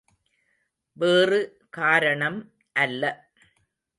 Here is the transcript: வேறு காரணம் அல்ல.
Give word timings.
வேறு 0.97 1.39
காரணம் 1.69 2.39
அல்ல. 2.73 3.31